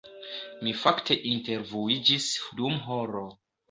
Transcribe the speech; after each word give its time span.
Mi 0.67 0.73
fakte 0.85 1.19
intervuiĝis 1.33 2.35
dum 2.61 2.85
horo 2.91 3.29